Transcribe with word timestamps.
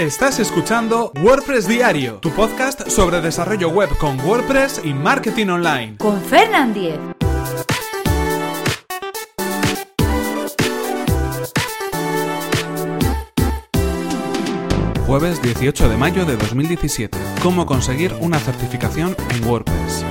Estás 0.00 0.38
escuchando 0.38 1.12
WordPress 1.22 1.68
Diario, 1.68 2.20
tu 2.20 2.30
podcast 2.30 2.88
sobre 2.88 3.20
desarrollo 3.20 3.68
web 3.68 3.90
con 3.98 4.18
WordPress 4.18 4.80
y 4.82 4.94
marketing 4.94 5.48
online. 5.48 5.98
Con 5.98 6.18
Fernand 6.22 6.72
Diez. 6.72 6.98
Jueves 15.06 15.42
18 15.42 15.90
de 15.90 15.96
mayo 15.98 16.24
de 16.24 16.38
2017. 16.38 17.18
¿Cómo 17.42 17.66
conseguir 17.66 18.14
una 18.20 18.38
certificación 18.38 19.14
en 19.28 19.44
WordPress? 19.44 20.06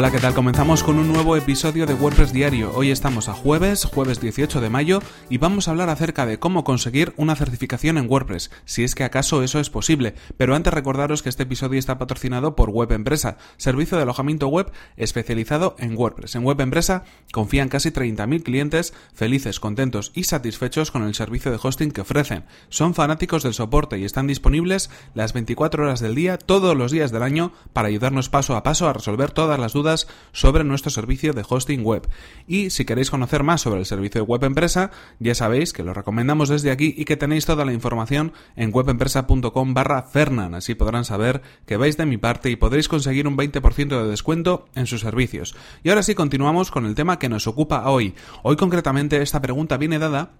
Hola, 0.00 0.10
¿qué 0.10 0.18
tal? 0.18 0.32
Comenzamos 0.32 0.82
con 0.82 0.98
un 0.98 1.12
nuevo 1.12 1.36
episodio 1.36 1.84
de 1.84 1.92
WordPress 1.92 2.32
Diario. 2.32 2.72
Hoy 2.74 2.90
estamos 2.90 3.28
a 3.28 3.34
jueves, 3.34 3.84
jueves 3.84 4.18
18 4.18 4.62
de 4.62 4.70
mayo, 4.70 5.02
y 5.28 5.36
vamos 5.36 5.68
a 5.68 5.72
hablar 5.72 5.90
acerca 5.90 6.24
de 6.24 6.38
cómo 6.38 6.64
conseguir 6.64 7.12
una 7.18 7.36
certificación 7.36 7.98
en 7.98 8.08
WordPress, 8.08 8.50
si 8.64 8.82
es 8.82 8.94
que 8.94 9.04
acaso 9.04 9.42
eso 9.42 9.60
es 9.60 9.68
posible. 9.68 10.14
Pero 10.38 10.54
antes 10.54 10.72
recordaros 10.72 11.22
que 11.22 11.28
este 11.28 11.42
episodio 11.42 11.78
está 11.78 11.98
patrocinado 11.98 12.56
por 12.56 12.70
Web 12.70 12.92
Empresa, 12.92 13.36
servicio 13.58 13.98
de 13.98 14.04
alojamiento 14.04 14.48
web 14.48 14.72
especializado 14.96 15.76
en 15.78 15.94
WordPress. 15.98 16.34
En 16.34 16.44
Web 16.44 16.62
Empresa 16.62 17.04
confían 17.30 17.68
casi 17.68 17.90
30.000 17.90 18.42
clientes 18.42 18.94
felices, 19.12 19.60
contentos 19.60 20.12
y 20.14 20.24
satisfechos 20.24 20.90
con 20.90 21.02
el 21.02 21.14
servicio 21.14 21.50
de 21.50 21.58
hosting 21.62 21.90
que 21.90 22.00
ofrecen. 22.00 22.46
Son 22.70 22.94
fanáticos 22.94 23.42
del 23.42 23.52
soporte 23.52 23.98
y 23.98 24.06
están 24.06 24.28
disponibles 24.28 24.88
las 25.12 25.34
24 25.34 25.82
horas 25.82 26.00
del 26.00 26.14
día, 26.14 26.38
todos 26.38 26.74
los 26.74 26.90
días 26.90 27.12
del 27.12 27.22
año, 27.22 27.52
para 27.74 27.88
ayudarnos 27.88 28.30
paso 28.30 28.56
a 28.56 28.62
paso 28.62 28.88
a 28.88 28.94
resolver 28.94 29.32
todas 29.32 29.60
las 29.60 29.74
dudas 29.74 29.89
sobre 30.32 30.64
nuestro 30.64 30.90
servicio 30.90 31.32
de 31.32 31.44
hosting 31.48 31.84
web. 31.84 32.08
Y 32.46 32.70
si 32.70 32.84
queréis 32.84 33.10
conocer 33.10 33.42
más 33.42 33.60
sobre 33.60 33.80
el 33.80 33.86
servicio 33.86 34.20
de 34.20 34.26
web 34.26 34.44
empresa, 34.44 34.90
ya 35.18 35.34
sabéis 35.34 35.72
que 35.72 35.82
lo 35.82 35.94
recomendamos 35.94 36.48
desde 36.48 36.70
aquí 36.70 36.94
y 36.96 37.04
que 37.04 37.16
tenéis 37.16 37.46
toda 37.46 37.64
la 37.64 37.72
información 37.72 38.32
en 38.56 38.70
webempresa.com 38.72 39.74
barra 39.74 40.02
Fernan. 40.02 40.54
Así 40.54 40.74
podrán 40.74 41.04
saber 41.04 41.42
que 41.66 41.76
vais 41.76 41.96
de 41.96 42.06
mi 42.06 42.16
parte 42.16 42.50
y 42.50 42.56
podréis 42.56 42.88
conseguir 42.88 43.26
un 43.26 43.36
20% 43.36 44.02
de 44.02 44.08
descuento 44.08 44.66
en 44.74 44.86
sus 44.86 45.00
servicios. 45.00 45.54
Y 45.82 45.90
ahora 45.90 46.02
sí 46.02 46.14
continuamos 46.14 46.70
con 46.70 46.86
el 46.86 46.94
tema 46.94 47.18
que 47.18 47.28
nos 47.28 47.46
ocupa 47.46 47.88
hoy. 47.88 48.14
Hoy 48.42 48.56
concretamente 48.56 49.22
esta 49.22 49.40
pregunta 49.40 49.76
viene 49.76 49.98
dada 49.98 50.32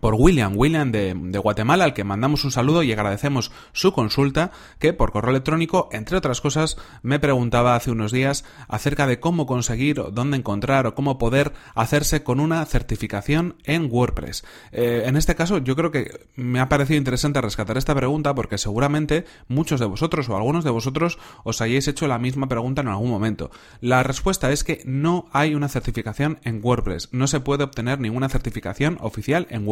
por 0.00 0.14
William, 0.14 0.52
William 0.56 0.92
de, 0.92 1.38
Guatemala, 1.38 1.84
al 1.84 1.94
que 1.94 2.04
mandamos 2.04 2.44
un 2.44 2.50
saludo 2.50 2.82
y 2.82 2.92
agradecemos 2.92 3.50
su 3.72 3.92
consulta, 3.92 4.52
que 4.78 4.92
por 4.92 5.12
correo 5.12 5.30
electrónico, 5.30 5.88
entre 5.92 6.16
otras 6.16 6.40
cosas, 6.40 6.76
me 7.02 7.18
preguntaba 7.18 7.74
hace 7.74 7.90
unos 7.90 8.12
días 8.12 8.44
acerca 8.68 9.06
de 9.06 9.18
cómo 9.18 9.46
conseguir, 9.46 10.02
dónde 10.12 10.36
encontrar 10.36 10.86
o 10.86 10.94
cómo 10.94 11.18
poder 11.18 11.52
hacerse 11.74 12.22
con 12.22 12.40
una 12.40 12.64
certificación 12.66 13.56
en 13.64 13.88
WordPress. 13.90 14.44
Eh, 14.72 15.04
en 15.06 15.16
este 15.16 15.34
caso, 15.34 15.58
yo 15.58 15.74
creo 15.74 15.90
que 15.90 16.26
me 16.36 16.60
ha 16.60 16.68
parecido 16.68 16.98
interesante 16.98 17.40
rescatar 17.40 17.78
esta 17.78 17.94
pregunta 17.94 18.34
porque 18.34 18.58
seguramente 18.58 19.24
muchos 19.48 19.80
de 19.80 19.86
vosotros 19.86 20.28
o 20.28 20.36
algunos 20.36 20.64
de 20.64 20.70
vosotros 20.70 21.18
os 21.44 21.60
hayáis 21.60 21.88
hecho 21.88 22.06
la 22.06 22.18
misma 22.18 22.48
pregunta 22.48 22.82
en 22.82 22.88
algún 22.88 23.10
momento. 23.10 23.50
La 23.80 24.02
respuesta 24.02 24.52
es 24.52 24.64
que 24.64 24.82
no 24.84 25.26
hay 25.32 25.54
una 25.54 25.68
certificación 25.68 26.38
en 26.44 26.60
WordPress. 26.62 27.08
No 27.12 27.26
se 27.26 27.40
puede 27.40 27.64
obtener 27.64 28.00
ninguna 28.00 28.28
certificación 28.28 28.98
oficial 29.00 29.46
en 29.50 29.66
WordPress. 29.66 29.67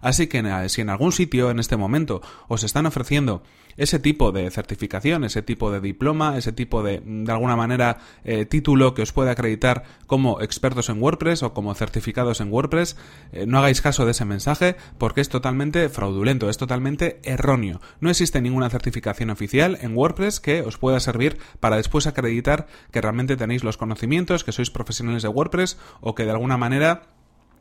Así 0.00 0.26
que 0.26 0.42
si 0.68 0.80
en 0.80 0.90
algún 0.90 1.12
sitio 1.12 1.50
en 1.50 1.58
este 1.58 1.76
momento 1.76 2.22
os 2.48 2.64
están 2.64 2.86
ofreciendo 2.86 3.42
ese 3.76 3.98
tipo 3.98 4.32
de 4.32 4.50
certificación, 4.50 5.24
ese 5.24 5.42
tipo 5.42 5.70
de 5.70 5.80
diploma, 5.80 6.36
ese 6.36 6.52
tipo 6.52 6.82
de, 6.82 7.02
de 7.04 7.32
alguna 7.32 7.56
manera, 7.56 7.98
eh, 8.24 8.46
título 8.46 8.94
que 8.94 9.02
os 9.02 9.12
puede 9.12 9.30
acreditar 9.30 9.84
como 10.06 10.40
expertos 10.40 10.88
en 10.88 11.02
WordPress 11.02 11.42
o 11.42 11.52
como 11.52 11.74
certificados 11.74 12.40
en 12.40 12.50
WordPress, 12.50 12.96
eh, 13.32 13.46
no 13.46 13.58
hagáis 13.58 13.82
caso 13.82 14.04
de 14.04 14.12
ese 14.12 14.24
mensaje 14.24 14.76
porque 14.98 15.20
es 15.20 15.28
totalmente 15.28 15.88
fraudulento, 15.88 16.48
es 16.48 16.56
totalmente 16.56 17.20
erróneo. 17.22 17.80
No 18.00 18.10
existe 18.10 18.40
ninguna 18.40 18.70
certificación 18.70 19.30
oficial 19.30 19.78
en 19.80 19.96
WordPress 19.96 20.40
que 20.40 20.62
os 20.62 20.78
pueda 20.78 21.00
servir 21.00 21.38
para 21.60 21.76
después 21.76 22.06
acreditar 22.06 22.66
que 22.90 23.00
realmente 23.00 23.36
tenéis 23.36 23.64
los 23.64 23.76
conocimientos, 23.76 24.44
que 24.44 24.52
sois 24.52 24.70
profesionales 24.70 25.22
de 25.22 25.28
WordPress 25.28 25.78
o 26.00 26.14
que 26.14 26.24
de 26.24 26.30
alguna 26.30 26.56
manera 26.56 27.15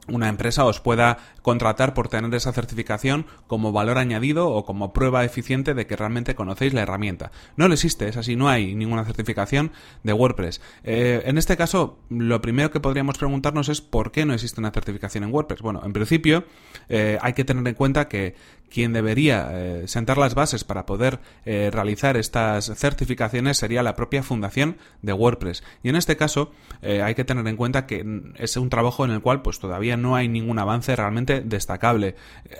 una 0.07 0.29
empresa 0.29 0.65
os 0.65 0.79
pueda 0.79 1.17
contratar 1.41 1.93
por 1.93 2.09
tener 2.09 2.33
esa 2.33 2.53
certificación 2.53 3.25
como 3.47 3.71
valor 3.71 3.97
añadido 3.97 4.49
o 4.49 4.65
como 4.65 4.93
prueba 4.93 5.23
eficiente 5.23 5.73
de 5.73 5.87
que 5.87 5.95
realmente 5.95 6.35
conocéis 6.35 6.73
la 6.73 6.81
herramienta. 6.81 7.31
No 7.55 7.65
existe, 7.65 8.07
es 8.07 8.17
así, 8.17 8.35
no 8.35 8.49
hay 8.49 8.75
ninguna 8.75 9.05
certificación 9.05 9.71
de 10.03 10.13
WordPress. 10.13 10.61
Eh, 10.83 11.23
en 11.25 11.37
este 11.37 11.57
caso, 11.57 11.99
lo 12.09 12.41
primero 12.41 12.71
que 12.71 12.79
podríamos 12.79 13.17
preguntarnos 13.17 13.69
es 13.69 13.81
por 13.81 14.11
qué 14.11 14.25
no 14.25 14.33
existe 14.33 14.59
una 14.59 14.71
certificación 14.71 15.23
en 15.23 15.33
WordPress. 15.33 15.61
Bueno, 15.61 15.81
en 15.83 15.93
principio 15.93 16.45
eh, 16.89 17.17
hay 17.21 17.33
que 17.33 17.45
tener 17.45 17.67
en 17.67 17.75
cuenta 17.75 18.07
que 18.07 18.35
quien 18.69 18.93
debería 18.93 19.49
eh, 19.51 19.87
sentar 19.87 20.17
las 20.17 20.33
bases 20.33 20.63
para 20.63 20.85
poder 20.85 21.19
realizar 21.45 22.17
estas 22.17 22.65
certificaciones 22.75 23.57
sería 23.57 23.83
la 23.83 23.95
propia 23.95 24.23
fundación 24.23 24.77
de 25.01 25.13
WordPress. 25.13 25.63
Y 25.83 25.89
en 25.89 25.95
este 25.95 26.17
caso 26.17 26.51
hay 26.81 27.13
que 27.13 27.23
tener 27.23 27.47
en 27.47 27.55
cuenta 27.55 27.85
que 27.85 28.03
es 28.35 28.57
un 28.57 28.69
trabajo 28.69 29.05
en 29.05 29.11
el 29.11 29.21
cual 29.21 29.43
pues 29.43 29.59
todavía 29.59 29.94
no 29.97 30.15
hay 30.15 30.27
ningún 30.27 30.59
avance 30.59 30.95
realmente 30.95 31.41
destacable. 31.41 32.15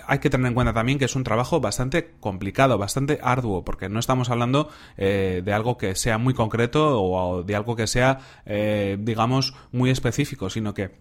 Hay 0.06 0.18
que 0.18 0.30
tener 0.30 0.46
en 0.46 0.54
cuenta 0.54 0.72
también 0.72 0.98
que 0.98 1.04
es 1.04 1.16
un 1.16 1.24
trabajo 1.24 1.60
bastante 1.60 2.12
complicado, 2.20 2.78
bastante 2.78 3.18
arduo, 3.22 3.64
porque 3.64 3.88
no 3.88 3.98
estamos 3.98 4.30
hablando 4.30 4.68
eh, 4.96 5.42
de 5.44 5.52
algo 5.52 5.78
que 5.78 5.94
sea 5.94 6.18
muy 6.18 6.34
concreto 6.34 7.02
o 7.02 7.42
de 7.42 7.56
algo 7.56 7.76
que 7.76 7.86
sea, 7.86 8.18
eh, 8.44 8.96
digamos, 9.00 9.54
muy 9.72 9.90
específico, 9.90 10.50
sino 10.50 10.74
que 10.74 10.96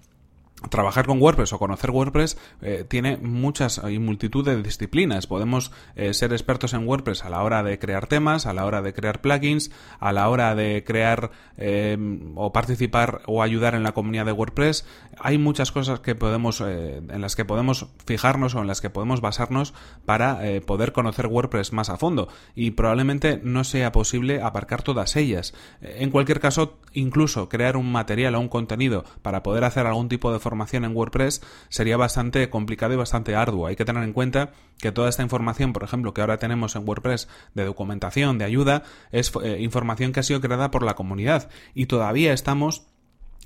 trabajar 0.70 1.06
con 1.06 1.22
WordPress 1.22 1.54
o 1.54 1.60
conocer 1.60 1.92
WordPress 1.92 2.38
eh, 2.62 2.86
tiene 2.88 3.18
muchas 3.18 3.82
y 3.90 4.00
multitud 4.00 4.46
de 4.46 4.62
disciplinas. 4.62 5.28
Podemos 5.28 5.72
eh, 5.96 6.14
ser 6.14 6.32
expertos 6.32 6.74
en 6.74 6.88
WordPress 6.88 7.24
a 7.24 7.30
la 7.30 7.44
hora 7.44 7.64
de 7.64 7.78
crear 7.78 8.08
temas, 8.08 8.46
a 8.46 8.54
la 8.54 8.66
hora 8.66 8.82
de 8.82 8.94
crear 8.94 9.22
plugins, 9.22 9.72
a 10.00 10.14
la 10.14 10.30
hora 10.30 10.56
de 10.56 10.84
crear 10.86 11.32
eh, 11.58 11.98
o 12.36 12.54
participar 12.54 13.22
o 13.26 13.44
ayudar 13.44 13.76
en 13.76 13.84
la 13.84 13.94
comunidad 13.94 14.26
de 14.26 14.32
WordPress. 14.32 14.86
Hay 15.20 15.38
muchas 15.38 15.72
cosas 15.72 16.00
que 16.00 16.16
podemos 16.16 16.62
en 16.62 17.22
las 17.22 17.36
que 17.36 17.46
podemos 17.46 17.88
fijarnos 18.06 18.56
o 18.56 18.62
en 18.62 18.68
las 18.68 18.82
que 18.82 18.90
podemos 18.90 19.22
basarnos 19.22 19.74
para 20.06 20.40
poder 20.66 20.92
conocer 20.92 21.28
WordPress 21.28 21.74
más 21.74 21.90
a 21.90 21.98
fondo 21.98 22.28
y 22.56 22.72
probablemente 22.72 23.40
no 23.44 23.64
sea 23.64 23.92
posible 23.92 24.42
aparcar 24.42 24.84
todas 24.84 25.16
ellas. 25.16 25.54
En 25.82 26.12
cualquier 26.12 26.40
caso, 26.40 26.78
incluso 26.94 27.50
crear 27.50 27.78
un 27.78 27.92
material 27.92 28.36
o 28.36 28.40
un 28.40 28.50
contenido 28.50 29.06
para 29.22 29.44
poder 29.44 29.64
hacer 29.64 29.86
algún 29.86 30.10
tipo 30.10 30.32
de 30.32 30.40
formación 30.46 30.86
en 30.86 30.96
WordPress 30.96 31.42
sería 31.70 31.98
bastante 31.98 32.48
complicado 32.52 32.94
y 32.94 32.98
bastante 32.98 33.36
arduo. 33.36 33.66
Hay 33.66 33.76
que 33.76 33.84
tener 33.84 34.04
en 34.04 34.14
cuenta 34.14 34.52
que 34.78 34.92
toda 34.92 35.10
esta 35.10 35.24
información, 35.24 35.74
por 35.74 35.84
ejemplo, 35.84 36.14
que 36.14 36.22
ahora 36.22 36.38
tenemos 36.38 36.76
en 36.76 36.88
WordPress 36.88 37.28
de 37.56 37.66
documentación, 37.66 38.38
de 38.38 38.46
ayuda, 38.46 38.84
es 39.12 39.32
eh, 39.44 39.58
información 39.60 40.14
que 40.14 40.20
ha 40.20 40.24
sido 40.24 40.42
creada 40.42 40.70
por 40.70 40.84
la 40.84 40.94
comunidad 40.94 41.50
y 41.74 41.88
todavía 41.88 42.32
estamos 42.32 42.86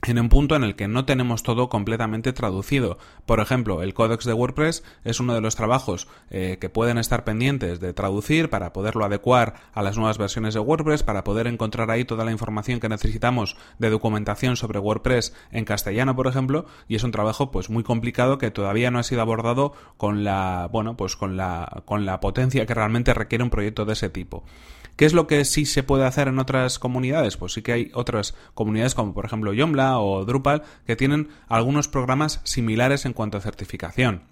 en 0.07 0.19
un 0.19 0.29
punto 0.29 0.55
en 0.55 0.63
el 0.63 0.75
que 0.75 0.87
no 0.87 1.05
tenemos 1.05 1.43
todo 1.43 1.69
completamente 1.69 2.33
traducido. 2.33 2.97
Por 3.25 3.39
ejemplo, 3.39 3.81
el 3.81 3.93
Codex 3.93 4.25
de 4.25 4.33
WordPress 4.33 4.83
es 5.03 5.19
uno 5.19 5.33
de 5.33 5.41
los 5.41 5.55
trabajos 5.55 6.07
eh, 6.29 6.57
que 6.59 6.69
pueden 6.69 6.97
estar 6.97 7.23
pendientes 7.23 7.79
de 7.79 7.93
traducir 7.93 8.49
para 8.49 8.73
poderlo 8.73 9.05
adecuar 9.05 9.55
a 9.73 9.81
las 9.81 9.97
nuevas 9.97 10.17
versiones 10.17 10.53
de 10.53 10.59
WordPress, 10.59 11.03
para 11.03 11.23
poder 11.23 11.47
encontrar 11.47 11.91
ahí 11.91 12.05
toda 12.05 12.25
la 12.25 12.31
información 12.31 12.79
que 12.79 12.89
necesitamos 12.89 13.57
de 13.77 13.89
documentación 13.89 14.55
sobre 14.55 14.79
WordPress 14.79 15.33
en 15.51 15.65
castellano, 15.65 16.15
por 16.15 16.27
ejemplo, 16.27 16.65
y 16.87 16.95
es 16.95 17.03
un 17.03 17.11
trabajo 17.11 17.51
pues 17.51 17.69
muy 17.69 17.83
complicado 17.83 18.37
que 18.37 18.51
todavía 18.51 18.91
no 18.91 18.99
ha 18.99 19.03
sido 19.03 19.21
abordado 19.21 19.73
con 19.97 20.23
la, 20.23 20.69
bueno, 20.71 20.95
pues 20.95 21.15
con 21.15 21.37
la 21.37 21.83
con 21.85 22.05
la 22.05 22.19
potencia 22.19 22.65
que 22.65 22.73
realmente 22.73 23.13
requiere 23.13 23.43
un 23.43 23.49
proyecto 23.49 23.85
de 23.85 23.93
ese 23.93 24.09
tipo. 24.09 24.43
¿Qué 24.99 25.05
es 25.05 25.13
lo 25.13 25.27
que 25.27 25.45
sí 25.45 25.65
se 25.65 25.81
puede 25.81 26.03
hacer 26.03 26.27
en 26.27 26.39
otras 26.39 26.77
comunidades? 26.77 27.37
Pues 27.37 27.53
sí 27.53 27.61
que 27.61 27.71
hay 27.71 27.91
otras 27.93 28.35
comunidades 28.53 28.95
como 28.95 29.13
por 29.13 29.23
ejemplo 29.23 29.53
Joomla 29.55 29.97
o 29.97 30.25
Drupal 30.25 30.63
que 30.85 30.97
tienen 30.97 31.29
algunos 31.47 31.87
programas 31.87 32.41
similares 32.43 33.05
en 33.05 33.13
cuanto 33.13 33.37
a 33.37 33.41
certificación. 33.41 34.23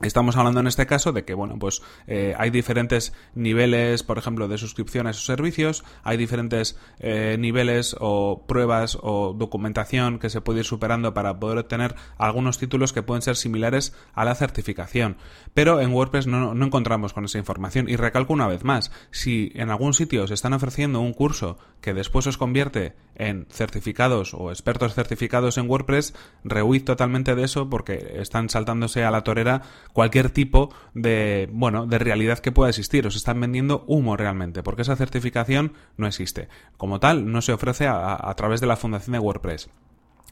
Estamos 0.00 0.36
hablando 0.36 0.60
en 0.60 0.68
este 0.68 0.86
caso 0.86 1.10
de 1.10 1.24
que, 1.24 1.34
bueno, 1.34 1.58
pues 1.58 1.82
eh, 2.06 2.32
hay 2.38 2.50
diferentes 2.50 3.12
niveles, 3.34 4.04
por 4.04 4.16
ejemplo, 4.16 4.46
de 4.46 4.56
suscripción 4.56 5.08
a 5.08 5.10
esos 5.10 5.24
servicios, 5.24 5.82
hay 6.04 6.16
diferentes 6.16 6.78
eh, 7.00 7.36
niveles 7.36 7.96
o 7.98 8.44
pruebas 8.46 8.96
o 9.02 9.34
documentación 9.36 10.20
que 10.20 10.30
se 10.30 10.40
puede 10.40 10.60
ir 10.60 10.66
superando 10.66 11.14
para 11.14 11.40
poder 11.40 11.58
obtener 11.58 11.96
algunos 12.16 12.58
títulos 12.58 12.92
que 12.92 13.02
pueden 13.02 13.22
ser 13.22 13.34
similares 13.34 13.92
a 14.14 14.24
la 14.24 14.36
certificación. 14.36 15.16
Pero 15.52 15.80
en 15.80 15.92
WordPress 15.92 16.28
no, 16.28 16.54
no 16.54 16.66
encontramos 16.66 17.12
con 17.12 17.24
esa 17.24 17.38
información. 17.38 17.88
Y 17.88 17.96
recalco 17.96 18.32
una 18.32 18.46
vez 18.46 18.62
más, 18.62 18.92
si 19.10 19.50
en 19.56 19.68
algún 19.70 19.94
sitio 19.94 20.22
os 20.22 20.30
están 20.30 20.52
ofreciendo 20.52 21.00
un 21.00 21.12
curso 21.12 21.58
que 21.80 21.92
después 21.92 22.24
os 22.28 22.38
convierte 22.38 22.94
en 23.16 23.46
certificados 23.50 24.32
o 24.32 24.50
expertos 24.50 24.94
certificados 24.94 25.58
en 25.58 25.68
WordPress, 25.68 26.14
rehuid 26.44 26.84
totalmente 26.84 27.34
de 27.34 27.42
eso 27.42 27.68
porque 27.68 28.14
están 28.20 28.48
saltándose 28.48 29.02
a 29.04 29.10
la 29.10 29.24
torera 29.24 29.62
cualquier 29.92 30.30
tipo 30.30 30.72
de, 30.94 31.48
bueno, 31.52 31.86
de 31.86 31.98
realidad 31.98 32.38
que 32.38 32.52
pueda 32.52 32.70
existir. 32.70 33.06
Os 33.06 33.16
están 33.16 33.40
vendiendo 33.40 33.84
humo 33.86 34.16
realmente, 34.16 34.62
porque 34.62 34.82
esa 34.82 34.96
certificación 34.96 35.72
no 35.96 36.06
existe. 36.06 36.48
Como 36.76 37.00
tal, 37.00 37.30
no 37.30 37.42
se 37.42 37.52
ofrece 37.52 37.86
a, 37.86 38.16
a 38.20 38.34
través 38.34 38.60
de 38.60 38.66
la 38.66 38.76
fundación 38.76 39.12
de 39.12 39.18
WordPress. 39.18 39.68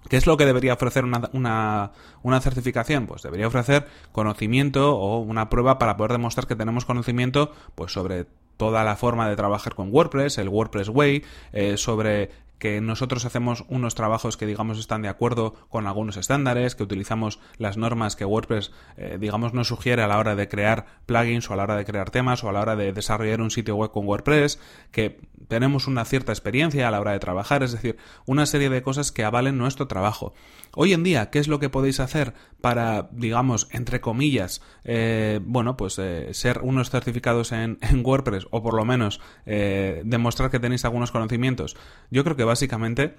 ¿Qué 0.08 0.17
es 0.17 0.26
lo 0.26 0.37
que 0.37 0.47
debería 0.47 0.75
ofrecer 0.75 1.05
una, 1.05 1.29
una, 1.32 1.93
una, 2.23 2.41
certificación? 2.41 3.06
Pues 3.06 3.23
debería 3.23 3.49
ofrecer 3.49 3.87
conocimiento 4.12 4.97
o 4.97 5.19
una 5.19 5.49
prueba 5.49 5.79
para 5.79 5.97
poder 5.97 6.12
demostrar 6.12 6.47
que 6.47 6.55
tenemos 6.55 6.85
conocimiento 6.85 7.53
pues 7.75 7.93
sobre 7.93 8.26
toda 8.56 8.85
la 8.85 8.97
forma 8.97 9.29
de 9.29 9.37
trabajar 9.37 9.75
con 9.75 9.93
WordPress, 9.93 10.38
el 10.38 10.49
WordPress 10.49 10.88
Way, 10.88 11.25
eh, 11.53 11.76
sobre 11.76 12.31
que 12.58 12.81
nosotros 12.81 13.25
hacemos 13.25 13.64
unos 13.69 13.94
trabajos 13.94 14.37
que 14.37 14.47
digamos 14.47 14.79
están 14.79 15.03
de 15.03 15.08
acuerdo 15.08 15.55
con 15.69 15.87
algunos 15.87 16.17
estándares, 16.17 16.75
que 16.75 16.82
utilizamos 16.82 17.38
las 17.58 17.76
normas 17.76 18.17
que 18.17 18.25
WordPress 18.25 18.73
eh, 18.97 19.19
digamos 19.20 19.53
nos 19.53 19.69
sugiere 19.69 20.03
a 20.03 20.08
la 20.08 20.19
hora 20.19 20.35
de 20.35 20.49
crear 20.49 20.87
plugins 21.06 21.50
o 21.50 21.53
a 21.53 21.56
la 21.56 21.64
hora 21.64 21.76
de 21.76 21.85
crear 21.85 22.11
temas 22.11 22.43
o 22.44 22.49
a 22.49 22.53
la 22.53 22.61
hora 22.61 22.76
de 22.76 22.93
desarrollar 22.93 23.41
un 23.41 23.50
sitio 23.50 23.76
web 23.76 23.91
con 23.91 24.06
WordPress, 24.06 24.58
que 24.91 25.20
tenemos 25.49 25.87
una 25.87 26.05
cierta 26.05 26.32
experiencia 26.32 26.88
a 26.88 26.91
la 26.91 27.00
hora 27.00 27.12
de 27.12 27.19
trabajar, 27.19 27.62
es 27.62 27.73
decir, 27.73 27.97
una 28.25 28.47
serie 28.47 28.70
de 28.70 28.82
cosas 28.82 29.12
que 29.12 29.25
avalen 29.25 29.58
nuestro 29.58 29.87
trabajo. 29.87 30.35
Hoy 30.75 30.93
en 30.93 31.03
día, 31.03 31.31
¿qué 31.31 31.38
es 31.38 31.49
lo 31.49 31.58
que 31.58 31.70
podéis 31.70 32.00
hacer 32.00 32.35
para, 32.61 33.08
digamos, 33.12 33.69
entre 33.70 34.00
comillas, 34.00 34.62
eh, 34.85 35.41
bueno, 35.43 35.76
pues 35.76 35.99
eh, 35.99 36.32
ser 36.32 36.61
unos 36.62 36.91
certificados 36.91 37.53
en, 37.53 37.79
WordPress 38.05 38.47
o 38.50 38.62
por 38.62 38.75
lo 38.75 38.85
menos 38.85 39.20
demostrar 39.44 40.50
que 40.50 40.58
tenéis 40.58 40.85
algunos 40.85 41.12
conocimientos? 41.12 41.76
Yo 42.11 42.25
creo 42.25 42.37
que 42.37 42.44
básicamente 42.46 43.16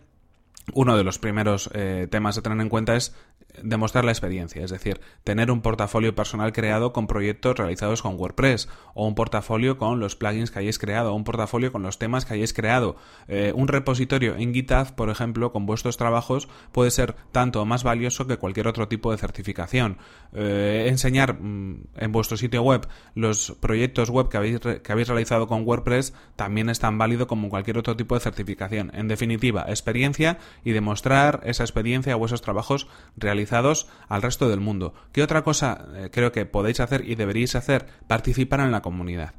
uno 0.74 0.98
de 0.98 1.04
los 1.04 1.20
primeros 1.20 1.70
eh, 1.74 2.08
temas 2.10 2.38
a 2.38 2.42
tener 2.42 2.60
en 2.60 2.70
cuenta 2.70 2.96
es 2.96 3.16
demostrar 3.64 4.06
la 4.06 4.12
experiencia, 4.12 4.64
es 4.64 4.72
decir, 4.72 5.00
tener 5.24 5.52
un 5.52 5.62
portafolio 5.62 6.16
personal 6.16 6.54
creado 6.54 6.94
con 6.94 7.08
proyectos 7.08 7.58
realizados 7.58 8.02
con 8.02 8.16
WordPress, 8.16 8.70
o 8.94 9.08
un 9.08 9.16
portafolio 9.16 9.78
con 9.78 10.00
los 10.00 10.16
plugins 10.16 10.52
que 10.52 10.60
hayáis 10.60 10.80
creado, 10.80 11.12
o 11.12 11.16
un 11.16 11.24
portafolio 11.24 11.72
con 11.72 11.84
los 11.84 12.00
temas 12.00 12.26
que 12.26 12.36
hayáis 12.36 12.54
creado. 12.54 12.96
Eh, 13.28 13.52
un 13.56 13.68
repositorio 13.68 14.36
en 14.36 14.54
GitHub, 14.54 14.94
por 14.96 15.10
ejemplo, 15.10 15.52
con 15.52 15.66
vuestros 15.66 15.98
trabajos 15.98 16.48
puede 16.72 16.92
ser 16.92 17.16
tanto 17.32 17.66
más 17.66 17.84
valioso 17.84 18.28
que 18.28 18.38
cualquier 18.38 18.68
otro 18.68 18.88
tipo 18.88 19.12
de 19.12 19.18
certificación. 19.18 19.98
Eh, 20.34 20.86
enseñar 20.88 21.40
mm, 21.40 21.88
en 21.96 22.12
vuestro 22.12 22.38
sitio 22.38 22.62
web 22.62 22.88
los 23.16 23.58
proyectos 23.60 24.10
web 24.10 24.30
que 24.30 24.38
habéis, 24.38 24.60
que 24.60 24.92
habéis 24.92 25.08
realizado 25.08 25.48
con 25.48 25.66
WordPress 25.66 26.14
también 26.36 26.70
es 26.70 26.80
tan 26.80 26.98
válido 26.98 27.28
como 27.28 27.50
cualquier 27.50 27.78
otro 27.78 27.96
tipo 27.96 28.16
de 28.16 28.22
certificación. 28.22 28.92
En 28.94 29.08
definitiva, 29.08 29.66
experiencia 29.68 30.38
y 30.64 30.72
demostrar 30.72 31.42
esa 31.44 31.64
experiencia 31.64 32.16
o 32.16 32.26
esos 32.26 32.42
trabajos 32.42 32.88
realizados 33.16 33.47
al 33.52 34.22
resto 34.22 34.50
del 34.50 34.60
mundo. 34.60 34.94
¿Qué 35.12 35.24
otra 35.24 35.44
cosa 35.44 35.86
eh, 35.96 36.10
creo 36.12 36.32
que 36.32 36.46
podéis 36.46 36.80
hacer 36.80 37.08
y 37.10 37.16
deberíais 37.16 37.56
hacer? 37.56 37.88
Participar 38.08 38.60
en 38.62 38.72
la 38.72 38.82
comunidad. 38.82 39.34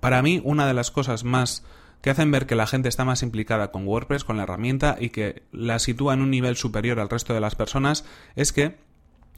Para 0.00 0.22
mí, 0.22 0.40
una 0.44 0.66
de 0.66 0.74
las 0.74 0.90
cosas 0.90 1.24
más 1.24 1.64
que 2.00 2.10
hacen 2.10 2.30
ver 2.30 2.46
que 2.46 2.54
la 2.54 2.66
gente 2.66 2.90
está 2.90 3.06
más 3.06 3.22
implicada 3.22 3.70
con 3.70 3.86
WordPress, 3.86 4.24
con 4.24 4.36
la 4.36 4.42
herramienta 4.42 4.96
y 5.00 5.08
que 5.08 5.42
la 5.52 5.78
sitúa 5.78 6.12
en 6.12 6.20
un 6.20 6.30
nivel 6.30 6.56
superior 6.56 7.00
al 7.00 7.08
resto 7.08 7.32
de 7.32 7.40
las 7.40 7.54
personas 7.54 8.04
es 8.36 8.52
que 8.52 8.76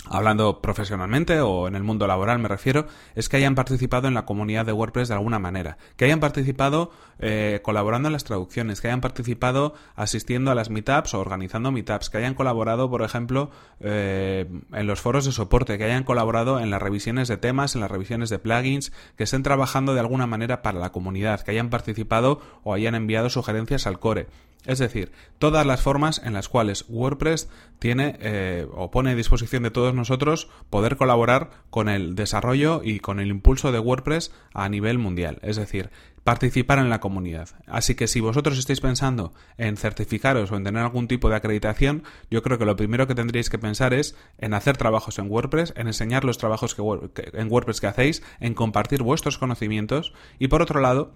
hablando 0.09 0.61
profesionalmente 0.61 1.41
o 1.41 1.69
en 1.69 1.75
el 1.75 1.83
mundo 1.83 2.07
laboral 2.07 2.39
me 2.39 2.49
refiero, 2.49 2.87
es 3.15 3.29
que 3.29 3.37
hayan 3.37 3.55
participado 3.55 4.09
en 4.09 4.15
la 4.15 4.25
comunidad 4.25 4.67
de 4.67 4.73
WordPress 4.73 5.09
de 5.09 5.15
alguna 5.15 5.39
manera, 5.39 5.79
que 5.97 6.05
hayan 6.05 6.21
participado 6.21 6.91
eh, 7.19 7.61
colaborando 7.63 8.09
en 8.09 8.13
las 8.13 8.25
traducciones, 8.25 8.81
que 8.81 8.89
hayan 8.89 9.01
participado 9.01 9.75
asistiendo 9.95 10.51
a 10.51 10.55
las 10.55 10.71
meetups 10.71 11.15
o 11.15 11.21
organizando 11.21 11.73
meetups, 11.73 12.11
que 12.11 12.19
hayan 12.19 12.35
colaborado, 12.35 12.91
por 12.91 13.03
ejemplo, 13.03 13.51
eh, 13.81 14.47
en 14.73 14.87
los 14.87 15.01
foros 15.01 15.25
de 15.25 15.33
soporte, 15.33 15.79
que 15.79 15.85
hayan 15.85 16.05
colaborado 16.05 16.61
en 16.61 16.71
las 16.71 16.83
revisiones 16.83 17.29
de 17.29 17.37
temas, 17.37 17.75
en 17.75 17.81
las 17.81 17.91
revisiones 17.91 18.31
de 18.31 18.39
plugins, 18.39 18.93
que 19.17 19.25
estén 19.25 19.43
trabajando 19.43 19.95
de 19.95 20.01
alguna 20.01 20.27
manera 20.27 20.63
para 20.63 20.79
la 20.79 20.93
comunidad, 20.93 21.41
que 21.41 21.51
hayan 21.53 21.71
participado 21.71 22.41
o 22.63 22.75
hayan 22.75 22.95
enviado 22.95 23.31
sugerencias 23.31 23.87
al 23.87 23.99
core. 23.99 24.29
Es 24.65 24.79
decir, 24.79 25.13
todas 25.39 25.65
las 25.65 25.81
formas 25.81 26.21
en 26.25 26.33
las 26.33 26.49
cuales 26.49 26.85
WordPress 26.89 27.49
tiene 27.79 28.17
eh, 28.21 28.67
o 28.73 28.91
pone 28.91 29.11
a 29.11 29.15
disposición 29.15 29.63
de 29.63 29.71
todos 29.71 29.95
nosotros 29.95 30.49
poder 30.71 30.97
colaborar 30.97 31.51
con 31.71 31.89
el 31.89 32.17
desarrollo 32.17 32.81
y 32.83 32.99
con 32.99 33.21
el 33.21 33.29
impulso 33.29 33.71
de 33.71 33.79
WordPress 33.79 34.33
a 34.55 34.69
nivel 34.69 34.99
mundial. 34.99 35.39
Es 35.43 35.57
decir, 35.57 35.91
participar 36.25 36.81
en 36.81 36.91
la 36.91 36.99
comunidad. 36.99 37.51
Así 37.69 37.95
que 37.95 38.09
si 38.09 38.21
vosotros 38.21 38.59
estáis 38.59 38.81
pensando 38.81 39.33
en 39.59 39.77
certificaros 39.77 40.51
o 40.51 40.57
en 40.57 40.65
tener 40.65 40.83
algún 40.83 41.07
tipo 41.07 41.31
de 41.31 41.37
acreditación, 41.37 42.03
yo 42.33 42.43
creo 42.43 42.59
que 42.59 42.65
lo 42.65 42.75
primero 42.75 43.07
que 43.07 43.15
tendríais 43.15 43.49
que 43.49 43.59
pensar 43.59 43.95
es 43.95 44.17
en 44.39 44.53
hacer 44.53 44.77
trabajos 44.77 45.21
en 45.21 45.31
WordPress, 45.31 45.73
en 45.77 45.87
enseñar 45.87 46.25
los 46.25 46.39
trabajos 46.39 46.75
en 46.79 47.53
WordPress 47.53 47.81
que 47.81 47.87
hacéis, 47.87 48.25
en 48.41 48.55
compartir 48.55 49.05
vuestros 49.05 49.39
conocimientos 49.39 50.13
y 50.41 50.49
por 50.49 50.63
otro 50.63 50.81
lado, 50.81 51.13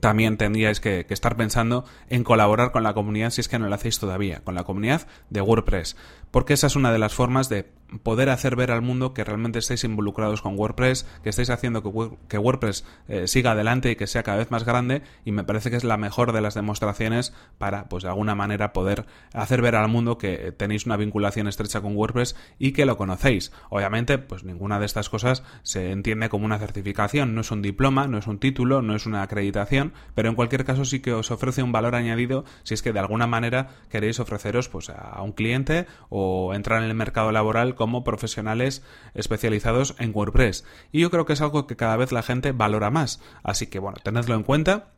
también 0.00 0.36
tendríais 0.36 0.80
que, 0.80 1.06
estar 1.08 1.36
pensando 1.36 1.84
en 2.08 2.24
colaborar 2.24 2.72
con 2.72 2.82
la 2.82 2.94
comunidad 2.94 3.30
si 3.30 3.40
es 3.40 3.48
que 3.48 3.58
no 3.58 3.68
lo 3.68 3.74
hacéis 3.74 3.98
todavía, 3.98 4.40
con 4.44 4.54
la 4.54 4.64
comunidad 4.64 5.06
de 5.30 5.40
WordPress, 5.40 5.96
porque 6.30 6.54
esa 6.54 6.66
es 6.66 6.76
una 6.76 6.92
de 6.92 6.98
las 6.98 7.14
formas 7.14 7.48
de 7.48 7.66
poder 8.02 8.30
hacer 8.30 8.56
ver 8.56 8.70
al 8.70 8.82
mundo 8.82 9.14
que 9.14 9.24
realmente 9.24 9.58
estáis 9.58 9.84
involucrados 9.84 10.42
con 10.42 10.58
WordPress, 10.58 11.06
que 11.22 11.30
estáis 11.30 11.50
haciendo 11.50 11.82
que, 11.82 12.38
WordPress 12.38 12.84
eh, 13.08 13.26
siga 13.26 13.52
adelante 13.52 13.90
y 13.90 13.96
que 13.96 14.06
sea 14.06 14.22
cada 14.22 14.38
vez 14.38 14.50
más 14.50 14.64
grande 14.64 15.02
y 15.24 15.32
me 15.32 15.44
parece 15.44 15.70
que 15.70 15.76
es 15.76 15.84
la 15.84 15.96
mejor 15.96 16.32
de 16.32 16.40
las 16.40 16.54
demostraciones 16.54 17.32
para 17.56 17.88
pues 17.88 18.02
de 18.02 18.10
alguna 18.10 18.34
manera 18.34 18.72
poder 18.72 19.06
hacer 19.32 19.62
ver 19.62 19.76
al 19.76 19.88
mundo 19.88 20.18
que 20.18 20.52
tenéis 20.52 20.86
una 20.86 20.96
vinculación 20.96 21.48
estrecha 21.48 21.80
con 21.80 21.96
WordPress 21.96 22.36
y 22.58 22.72
que 22.72 22.86
lo 22.86 22.96
conocéis. 22.96 23.52
Obviamente, 23.70 24.18
pues 24.18 24.44
ninguna 24.44 24.78
de 24.78 24.86
estas 24.86 25.08
cosas 25.08 25.42
se 25.62 25.90
entiende 25.90 26.28
como 26.28 26.44
una 26.44 26.58
certificación, 26.58 27.34
no 27.34 27.40
es 27.40 27.50
un 27.50 27.62
diploma, 27.62 28.06
no 28.06 28.18
es 28.18 28.26
un 28.26 28.38
título, 28.38 28.82
no 28.82 28.94
es 28.94 29.06
una 29.06 29.22
acreditación, 29.22 29.92
pero 30.14 30.28
en 30.28 30.34
cualquier 30.34 30.64
caso 30.64 30.84
sí 30.84 31.00
que 31.00 31.12
os 31.12 31.30
ofrece 31.30 31.62
un 31.62 31.72
valor 31.72 31.94
añadido 31.94 32.44
si 32.62 32.74
es 32.74 32.82
que 32.82 32.92
de 32.92 33.00
alguna 33.00 33.26
manera 33.26 33.68
queréis 33.88 34.20
ofreceros 34.20 34.68
pues 34.68 34.90
a 34.90 35.20
un 35.22 35.32
cliente 35.32 35.86
o 36.10 36.54
entrar 36.54 36.82
en 36.82 36.88
el 36.88 36.94
mercado 36.94 37.32
laboral 37.32 37.74
como 37.78 38.04
profesionales 38.04 38.82
especializados 39.14 39.94
en 39.98 40.12
WordPress. 40.14 40.66
Y 40.92 41.00
yo 41.00 41.10
creo 41.10 41.24
que 41.24 41.32
es 41.32 41.40
algo 41.40 41.66
que 41.66 41.76
cada 41.76 41.96
vez 41.96 42.12
la 42.12 42.22
gente 42.22 42.52
valora 42.52 42.90
más. 42.90 43.22
Así 43.42 43.68
que 43.68 43.78
bueno, 43.78 43.96
tenedlo 44.02 44.34
en 44.34 44.42
cuenta 44.42 44.88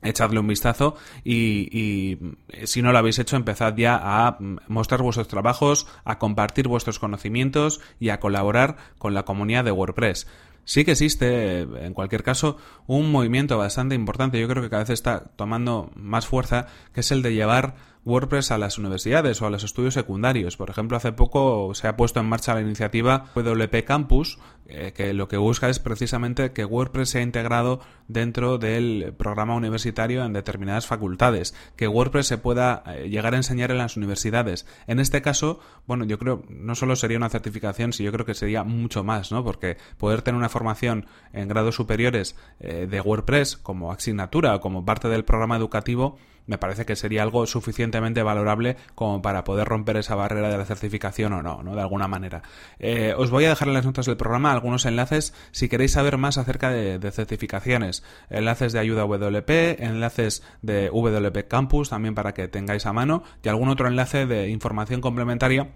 echadle 0.00 0.38
un 0.38 0.46
vistazo 0.46 0.94
y, 1.24 1.68
y, 1.76 2.18
si 2.66 2.82
no 2.82 2.92
lo 2.92 2.98
habéis 2.98 3.18
hecho 3.18 3.34
empezad 3.34 3.74
ya 3.76 3.98
a 4.00 4.38
mostrar 4.68 5.02
vuestros 5.02 5.26
trabajos, 5.26 5.88
a 6.04 6.20
compartir 6.20 6.68
vuestros 6.68 7.00
conocimientos 7.00 7.80
y 7.98 8.10
a 8.10 8.20
colaborar 8.20 8.76
con 8.98 9.12
la 9.12 9.24
comunidad 9.24 9.64
de 9.64 9.72
WordPress. 9.72 10.28
Sí 10.68 10.84
que 10.84 10.90
existe, 10.92 11.62
en 11.62 11.94
cualquier 11.94 12.22
caso, 12.22 12.58
un 12.86 13.10
movimiento 13.10 13.56
bastante 13.56 13.94
importante, 13.94 14.38
yo 14.38 14.46
creo 14.48 14.62
que 14.62 14.68
cada 14.68 14.82
vez 14.82 14.90
está 14.90 15.24
tomando 15.34 15.90
más 15.94 16.26
fuerza, 16.26 16.66
que 16.92 17.00
es 17.00 17.10
el 17.10 17.22
de 17.22 17.32
llevar 17.32 17.76
WordPress 18.08 18.50
a 18.50 18.58
las 18.58 18.78
universidades 18.78 19.42
o 19.42 19.46
a 19.46 19.50
los 19.50 19.64
estudios 19.64 19.92
secundarios. 19.92 20.56
Por 20.56 20.70
ejemplo, 20.70 20.96
hace 20.96 21.12
poco 21.12 21.74
se 21.74 21.88
ha 21.88 21.96
puesto 21.96 22.20
en 22.20 22.26
marcha 22.26 22.54
la 22.54 22.62
iniciativa 22.62 23.26
WP 23.34 23.84
Campus, 23.84 24.38
eh, 24.66 24.92
que 24.96 25.12
lo 25.12 25.28
que 25.28 25.36
busca 25.36 25.68
es 25.68 25.78
precisamente 25.78 26.52
que 26.52 26.64
WordPress 26.64 27.10
sea 27.10 27.20
integrado 27.20 27.80
dentro 28.08 28.56
del 28.56 29.14
programa 29.16 29.54
universitario 29.54 30.24
en 30.24 30.32
determinadas 30.32 30.86
facultades, 30.86 31.54
que 31.76 31.86
WordPress 31.86 32.26
se 32.26 32.38
pueda 32.38 32.82
eh, 32.86 33.10
llegar 33.10 33.34
a 33.34 33.36
enseñar 33.36 33.70
en 33.70 33.78
las 33.78 33.98
universidades. 33.98 34.66
En 34.86 35.00
este 35.00 35.20
caso, 35.20 35.60
bueno, 35.86 36.06
yo 36.06 36.18
creo 36.18 36.42
no 36.48 36.74
solo 36.74 36.96
sería 36.96 37.18
una 37.18 37.28
certificación, 37.28 37.92
sino 37.92 38.06
yo 38.06 38.12
creo 38.12 38.26
que 38.26 38.34
sería 38.34 38.64
mucho 38.64 39.04
más, 39.04 39.32
¿no? 39.32 39.44
Porque 39.44 39.76
poder 39.98 40.22
tener 40.22 40.38
una 40.38 40.48
formación 40.48 41.06
en 41.34 41.48
grados 41.48 41.74
superiores 41.74 42.36
eh, 42.58 42.86
de 42.90 43.00
WordPress 43.02 43.58
como 43.58 43.92
asignatura 43.92 44.54
o 44.54 44.60
como 44.60 44.86
parte 44.86 45.08
del 45.08 45.24
programa 45.26 45.56
educativo 45.56 46.16
me 46.48 46.58
parece 46.58 46.84
que 46.84 46.96
sería 46.96 47.22
algo 47.22 47.46
suficientemente 47.46 48.22
valorable 48.22 48.76
como 48.96 49.22
para 49.22 49.44
poder 49.44 49.68
romper 49.68 49.98
esa 49.98 50.16
barrera 50.16 50.48
de 50.48 50.58
la 50.58 50.64
certificación 50.64 51.34
o 51.34 51.42
no, 51.42 51.62
¿no? 51.62 51.76
De 51.76 51.80
alguna 51.80 52.08
manera. 52.08 52.42
Eh, 52.80 53.14
os 53.16 53.30
voy 53.30 53.44
a 53.44 53.50
dejar 53.50 53.68
en 53.68 53.74
las 53.74 53.84
notas 53.84 54.06
del 54.06 54.16
programa 54.16 54.50
algunos 54.50 54.86
enlaces 54.86 55.34
si 55.52 55.68
queréis 55.68 55.92
saber 55.92 56.16
más 56.16 56.38
acerca 56.38 56.70
de, 56.70 56.98
certificaciones. 57.12 58.02
Enlaces 58.30 58.72
de 58.72 58.80
ayuda 58.80 59.04
WP, 59.04 59.80
enlaces 59.80 60.42
de 60.62 60.88
WP 60.88 61.48
Campus 61.48 61.90
también 61.90 62.14
para 62.14 62.32
que 62.32 62.48
tengáis 62.48 62.86
a 62.86 62.92
mano 62.92 63.22
y 63.42 63.48
algún 63.48 63.68
otro 63.68 63.86
enlace 63.86 64.26
de 64.26 64.48
información 64.48 65.00
complementaria 65.00 65.68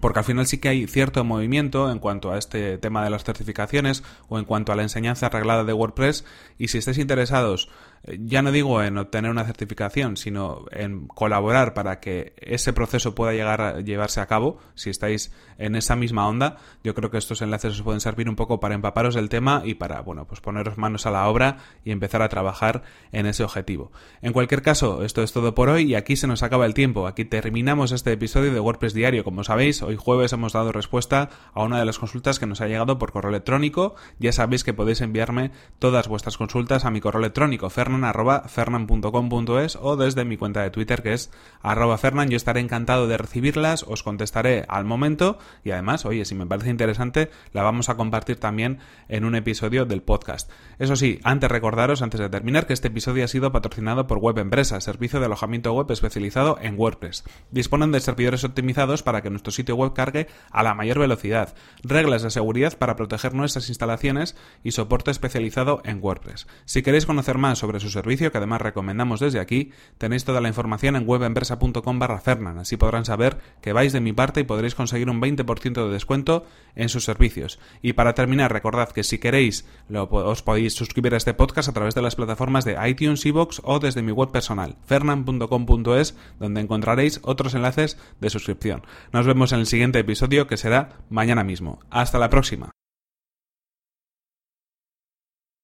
porque 0.00 0.18
al 0.18 0.24
final 0.24 0.46
sí 0.46 0.58
que 0.58 0.68
hay 0.68 0.86
cierto 0.86 1.24
movimiento 1.24 1.90
en 1.90 1.98
cuanto 1.98 2.32
a 2.32 2.38
este 2.38 2.78
tema 2.78 3.04
de 3.04 3.10
las 3.10 3.24
certificaciones 3.24 4.02
o 4.28 4.38
en 4.38 4.44
cuanto 4.44 4.72
a 4.72 4.76
la 4.76 4.82
enseñanza 4.82 5.26
arreglada 5.26 5.64
de 5.64 5.72
WordPress 5.72 6.24
y 6.58 6.68
si 6.68 6.78
estáis 6.78 6.98
interesados 6.98 7.68
ya 8.06 8.42
no 8.42 8.52
digo 8.52 8.82
en 8.82 8.98
obtener 8.98 9.30
una 9.30 9.44
certificación, 9.44 10.16
sino 10.16 10.64
en 10.70 11.08
colaborar 11.08 11.74
para 11.74 12.00
que 12.00 12.34
ese 12.36 12.72
proceso 12.72 13.14
pueda 13.14 13.32
llegar 13.32 13.60
a 13.60 13.80
llevarse 13.80 14.20
a 14.20 14.26
cabo, 14.26 14.58
si 14.74 14.90
estáis 14.90 15.32
en 15.58 15.74
esa 15.74 15.96
misma 15.96 16.28
onda, 16.28 16.58
yo 16.84 16.94
creo 16.94 17.10
que 17.10 17.18
estos 17.18 17.42
enlaces 17.42 17.72
os 17.72 17.82
pueden 17.82 18.00
servir 18.00 18.28
un 18.28 18.36
poco 18.36 18.60
para 18.60 18.74
empaparos 18.74 19.14
del 19.14 19.28
tema 19.28 19.62
y 19.64 19.74
para, 19.74 20.00
bueno, 20.02 20.26
pues 20.26 20.40
poneros 20.40 20.78
manos 20.78 21.06
a 21.06 21.10
la 21.10 21.28
obra 21.28 21.58
y 21.84 21.90
empezar 21.90 22.22
a 22.22 22.28
trabajar 22.28 22.82
en 23.12 23.26
ese 23.26 23.42
objetivo. 23.42 23.90
En 24.22 24.32
cualquier 24.32 24.62
caso, 24.62 25.02
esto 25.02 25.22
es 25.22 25.32
todo 25.32 25.54
por 25.54 25.68
hoy 25.68 25.90
y 25.90 25.94
aquí 25.94 26.16
se 26.16 26.26
nos 26.26 26.42
acaba 26.42 26.66
el 26.66 26.74
tiempo. 26.74 27.06
Aquí 27.06 27.24
terminamos 27.24 27.92
este 27.92 28.12
episodio 28.12 28.52
de 28.52 28.60
WordPress 28.60 28.94
Diario. 28.94 29.24
Como 29.24 29.44
sabéis, 29.44 29.82
hoy 29.82 29.96
jueves 29.96 30.32
hemos 30.32 30.52
dado 30.52 30.72
respuesta 30.72 31.30
a 31.54 31.62
una 31.62 31.78
de 31.78 31.84
las 31.84 31.98
consultas 31.98 32.38
que 32.38 32.46
nos 32.46 32.60
ha 32.60 32.68
llegado 32.68 32.98
por 32.98 33.12
correo 33.12 33.30
electrónico. 33.30 33.94
Ya 34.18 34.32
sabéis 34.32 34.64
que 34.64 34.74
podéis 34.74 35.00
enviarme 35.00 35.50
todas 35.78 36.08
vuestras 36.08 36.36
consultas 36.36 36.84
a 36.84 36.90
mi 36.90 37.00
correo 37.00 37.20
electrónico, 37.20 37.70
fer 37.70 37.85
fernan.fernan.com.es 37.86 39.78
o 39.80 39.96
desde 39.96 40.24
mi 40.24 40.36
cuenta 40.36 40.62
de 40.62 40.70
Twitter 40.70 41.02
que 41.02 41.12
es 41.12 41.30
arroba 41.62 41.98
fernan. 41.98 42.28
Yo 42.28 42.36
estaré 42.36 42.60
encantado 42.60 43.06
de 43.06 43.16
recibirlas, 43.16 43.84
os 43.86 44.02
contestaré 44.02 44.64
al 44.68 44.84
momento 44.84 45.38
y 45.62 45.70
además, 45.70 46.04
oye, 46.04 46.24
si 46.24 46.34
me 46.34 46.46
parece 46.46 46.70
interesante, 46.70 47.30
la 47.52 47.62
vamos 47.62 47.88
a 47.88 47.96
compartir 47.96 48.40
también 48.40 48.78
en 49.08 49.24
un 49.24 49.36
episodio 49.36 49.84
del 49.84 50.02
podcast. 50.02 50.50
Eso 50.78 50.96
sí, 50.96 51.20
antes 51.22 51.50
recordaros, 51.50 52.02
antes 52.02 52.20
de 52.20 52.28
terminar, 52.28 52.66
que 52.66 52.72
este 52.72 52.88
episodio 52.88 53.24
ha 53.24 53.28
sido 53.28 53.52
patrocinado 53.52 54.06
por 54.06 54.18
Web 54.18 54.38
Empresa, 54.38 54.80
servicio 54.80 55.20
de 55.20 55.26
alojamiento 55.26 55.72
web 55.72 55.90
especializado 55.90 56.58
en 56.60 56.78
WordPress. 56.78 57.24
Disponen 57.50 57.92
de 57.92 58.00
servidores 58.00 58.44
optimizados 58.44 59.02
para 59.02 59.22
que 59.22 59.30
nuestro 59.30 59.52
sitio 59.52 59.76
web 59.76 59.92
cargue 59.92 60.26
a 60.50 60.62
la 60.62 60.74
mayor 60.74 60.98
velocidad, 60.98 61.54
reglas 61.82 62.22
de 62.22 62.30
seguridad 62.30 62.76
para 62.78 62.96
proteger 62.96 63.34
nuestras 63.34 63.68
instalaciones 63.68 64.36
y 64.64 64.72
soporte 64.72 65.10
especializado 65.10 65.82
en 65.84 66.02
WordPress. 66.02 66.46
Si 66.64 66.82
queréis 66.82 67.06
conocer 67.06 67.38
más 67.38 67.58
sobre 67.58 67.75
su 67.80 67.90
servicio, 67.90 68.30
que 68.30 68.38
además 68.38 68.60
recomendamos 68.60 69.20
desde 69.20 69.40
aquí, 69.40 69.72
tenéis 69.98 70.24
toda 70.24 70.40
la 70.40 70.48
información 70.48 70.96
en 70.96 71.08
webempresa.com 71.08 71.98
barra 71.98 72.18
Fernan, 72.18 72.58
así 72.58 72.76
podrán 72.76 73.04
saber 73.04 73.38
que 73.60 73.72
vais 73.72 73.92
de 73.92 74.00
mi 74.00 74.12
parte 74.12 74.40
y 74.40 74.44
podréis 74.44 74.74
conseguir 74.74 75.10
un 75.10 75.20
20% 75.20 75.86
de 75.86 75.92
descuento 75.92 76.46
en 76.74 76.88
sus 76.88 77.04
servicios. 77.04 77.58
Y 77.82 77.94
para 77.94 78.14
terminar, 78.14 78.52
recordad 78.52 78.90
que 78.90 79.04
si 79.04 79.18
queréis 79.18 79.66
os 79.92 80.42
podéis 80.42 80.74
suscribir 80.74 81.14
a 81.14 81.16
este 81.16 81.34
podcast 81.34 81.68
a 81.68 81.72
través 81.72 81.94
de 81.94 82.02
las 82.02 82.16
plataformas 82.16 82.64
de 82.64 82.76
iTunes, 82.88 83.24
iVoox 83.26 83.60
o 83.64 83.78
desde 83.78 84.02
mi 84.02 84.12
web 84.12 84.30
personal, 84.30 84.76
fernan.com.es, 84.86 86.16
donde 86.38 86.60
encontraréis 86.60 87.20
otros 87.22 87.54
enlaces 87.54 87.98
de 88.20 88.30
suscripción. 88.30 88.82
Nos 89.12 89.26
vemos 89.26 89.52
en 89.52 89.60
el 89.60 89.66
siguiente 89.66 89.98
episodio 89.98 90.46
que 90.46 90.56
será 90.56 91.00
mañana 91.10 91.44
mismo. 91.44 91.80
Hasta 91.90 92.18
la 92.18 92.30
próxima. 92.30 92.70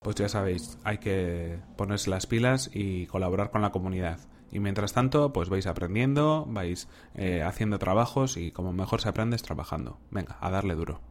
Pues 0.03 0.17
ya 0.17 0.29
sabéis, 0.29 0.79
hay 0.85 0.99
que 0.99 1.59
ponerse 1.77 2.11
las 2.11 2.27
pilas 2.27 2.71
y 2.73 3.07
colaborar 3.07 3.51
con 3.51 3.63
la 3.63 3.71
comunidad. 3.71 4.19
Y 4.51 4.61
mientras 4.61 4.93
tanto, 4.93 5.33
pues 5.33 5.49
vais 5.49 5.67
aprendiendo, 5.67 6.45
vais 6.49 6.89
eh, 7.15 7.43
haciendo 7.43 7.79
trabajos 7.79 8.37
y 8.37 8.51
como 8.51 8.73
mejor 8.73 9.01
se 9.01 9.09
aprende 9.09 9.37
es 9.37 9.43
trabajando. 9.43 9.99
Venga, 10.11 10.37
a 10.41 10.51
darle 10.51 10.75
duro. 10.75 11.01